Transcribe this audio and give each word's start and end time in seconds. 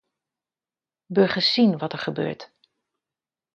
Burgers 1.07 1.53
zien 1.53 1.77
wat 1.77 1.93
er 1.93 1.99
gebeurt. 1.99 2.51